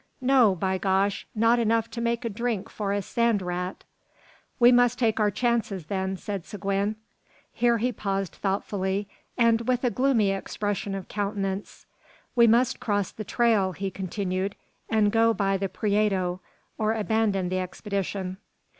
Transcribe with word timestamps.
"No, 0.19 0.55
by 0.55 0.79
gosh! 0.79 1.27
not 1.35 1.59
enough 1.59 1.87
to 1.91 2.01
make 2.01 2.25
a 2.25 2.29
drink 2.29 2.69
for 2.71 2.91
a 2.91 3.03
sand 3.03 3.39
rat." 3.43 3.83
"We 4.59 4.71
must 4.71 4.97
take 4.97 5.19
our 5.19 5.29
chances, 5.29 5.85
then," 5.85 6.17
said 6.17 6.43
Seguin. 6.43 6.95
Here 7.53 7.77
he 7.77 7.91
paused 7.91 8.33
thoughtfully, 8.33 9.07
and 9.37 9.67
with 9.67 9.83
a 9.83 9.91
gloomy 9.91 10.31
expression 10.31 10.95
of 10.95 11.07
countenance. 11.07 11.85
"We 12.35 12.47
must 12.47 12.79
cross 12.79 13.11
the 13.11 13.23
trail," 13.23 13.73
he 13.73 13.91
continued, 13.91 14.55
"and 14.89 15.11
go 15.11 15.35
by 15.35 15.57
the 15.57 15.69
Prieto, 15.69 16.39
or 16.79 16.93
abandon 16.93 17.49
the 17.49 17.59
expedition." 17.59 18.37